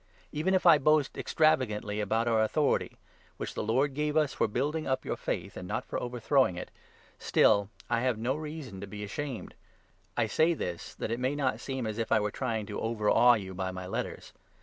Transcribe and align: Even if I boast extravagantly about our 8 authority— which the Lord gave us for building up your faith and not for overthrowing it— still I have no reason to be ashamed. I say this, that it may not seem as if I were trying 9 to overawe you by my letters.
Even 0.31 0.55
if 0.55 0.65
I 0.65 0.79
boast 0.79 1.15
extravagantly 1.15 1.99
about 2.01 2.27
our 2.27 2.41
8 2.43 2.45
authority— 2.45 2.97
which 3.37 3.53
the 3.53 3.61
Lord 3.61 3.93
gave 3.93 4.17
us 4.17 4.33
for 4.33 4.47
building 4.47 4.87
up 4.87 5.05
your 5.05 5.15
faith 5.15 5.55
and 5.55 5.67
not 5.67 5.85
for 5.85 6.01
overthrowing 6.01 6.55
it— 6.55 6.71
still 7.19 7.69
I 7.87 8.01
have 8.01 8.17
no 8.17 8.33
reason 8.35 8.81
to 8.81 8.87
be 8.87 9.03
ashamed. 9.03 9.53
I 10.17 10.25
say 10.25 10.55
this, 10.55 10.95
that 10.95 11.11
it 11.11 11.19
may 11.19 11.35
not 11.35 11.59
seem 11.59 11.85
as 11.85 11.99
if 11.99 12.11
I 12.11 12.19
were 12.19 12.31
trying 12.31 12.61
9 12.61 12.65
to 12.65 12.81
overawe 12.81 13.35
you 13.35 13.53
by 13.53 13.69
my 13.69 13.85
letters. 13.85 14.33